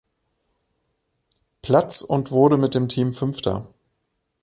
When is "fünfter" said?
3.13-3.71